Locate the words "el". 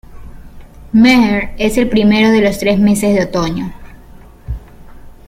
1.77-1.87